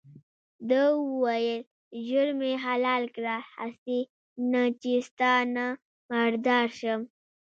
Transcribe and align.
ده 0.69 0.81
وویل 1.07 1.59
ژر 2.07 2.27
مې 2.39 2.51
حلال 2.65 3.03
کړه 3.15 3.35
هسې 3.53 3.99
نه 4.51 4.63
چې 4.81 4.91
ستا 5.07 5.33
نه 5.55 5.65
مردار 6.11 6.67
شم. 6.79 7.01